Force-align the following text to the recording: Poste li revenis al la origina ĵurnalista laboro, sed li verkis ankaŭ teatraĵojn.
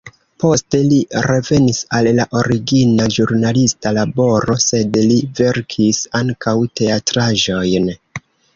Poste 0.43 0.77
li 0.91 0.95
revenis 1.25 1.81
al 1.97 2.09
la 2.19 2.25
origina 2.39 3.05
ĵurnalista 3.17 3.93
laboro, 3.99 4.57
sed 4.65 4.99
li 5.13 5.21
verkis 5.43 6.03
ankaŭ 6.25 6.57
teatraĵojn. 6.83 7.91